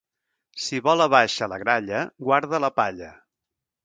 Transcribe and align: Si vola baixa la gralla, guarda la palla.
Si 0.67 0.77
vola 0.85 1.05
baixa 1.13 1.49
la 1.51 1.59
gralla, 1.63 1.99
guarda 2.29 2.61
la 2.65 2.71
palla. 2.81 3.11